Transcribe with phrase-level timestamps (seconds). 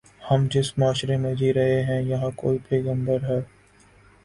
[0.31, 3.39] ہم جس معاشرے میں جی رہے ہیں، یہاں کوئی پیغمبر ہے۔